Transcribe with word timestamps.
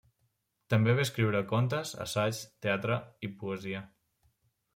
També 0.73 0.95
va 0.99 1.03
escriure 1.07 1.41
contes, 1.51 1.91
assaigs, 2.07 2.41
teatre 2.67 2.99
i 3.29 3.31
poesia. 3.45 3.85